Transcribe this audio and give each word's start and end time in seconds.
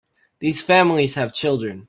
These 0.39 0.63
families 0.63 1.13
have 1.13 1.31
children. 1.31 1.79